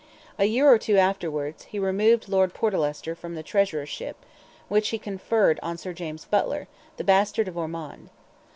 [0.39, 4.15] A year or two afterwards, he removed Lord Portlester, from the Treasurership,
[4.67, 8.09] which he conferred on Sir James Butler, the bastard of Ormond.